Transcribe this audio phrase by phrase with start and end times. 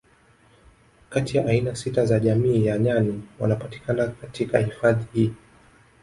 [1.09, 5.33] Kati ya aina sita za jamii ya nyani wanapatikana katika hifadhi hii